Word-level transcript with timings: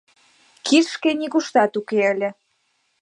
Кишке 0.65 1.11
нигуштат 1.19 1.73
уке 1.79 1.99
ыле. 2.13 2.29